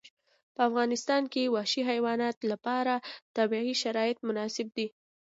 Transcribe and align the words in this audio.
په 0.55 0.61
افغانستان 0.69 1.23
کې 1.33 1.51
وحشي 1.55 1.81
حیواناتو 1.89 2.45
لپاره 2.53 2.93
طبیعي 3.37 3.73
شرایط 3.83 4.17
مناسب 4.27 4.67
دي. 4.77 4.87